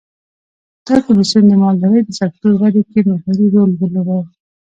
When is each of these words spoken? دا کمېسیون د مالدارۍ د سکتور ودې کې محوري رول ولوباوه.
دا 0.87 0.95
کمېسیون 1.05 1.43
د 1.47 1.53
مالدارۍ 1.63 2.01
د 2.05 2.09
سکتور 2.19 2.51
ودې 2.61 2.81
کې 2.91 2.99
محوري 3.09 3.47
رول 3.53 3.71
ولوباوه. 3.75 4.27